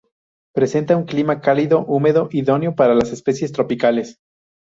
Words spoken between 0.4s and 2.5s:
Presenta un clima cálido húmedo,